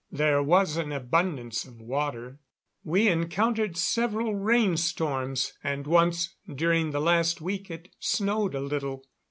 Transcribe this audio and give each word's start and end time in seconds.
There 0.11 0.41
was 0.41 0.77
an 0.77 0.91
abundance 0.91 1.63
of 1.65 1.79
water. 1.79 2.39
We 2.83 3.07
encountered 3.07 3.77
several 3.77 4.33
rainstorms, 4.33 5.53
and 5.63 5.85
once 5.85 6.37
during 6.51 6.89
the 6.89 6.99
last 6.99 7.39
week 7.39 7.69
it 7.69 7.93
snowed 7.99 8.55
a 8.55 8.61
little. 8.61 9.05